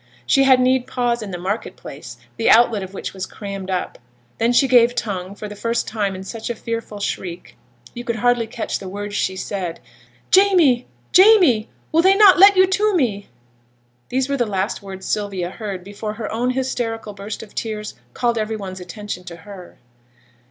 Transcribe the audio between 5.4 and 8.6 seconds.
the first time in such a fearful shriek, you could hardly